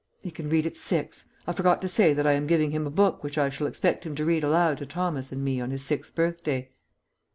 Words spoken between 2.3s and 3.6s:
am giving him a book which I